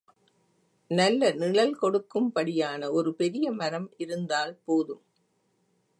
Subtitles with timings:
[0.91, 5.03] நல்ல நிழல் கொடுக்கும்படியான ஒரு பெரிய மரம் இருந்தால் போதும்.